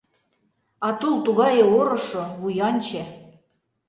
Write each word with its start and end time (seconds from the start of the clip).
А 0.87 0.89
тул 0.99 1.15
тугае 1.25 1.63
орышо, 1.77 2.23
вуянче! 2.41 3.03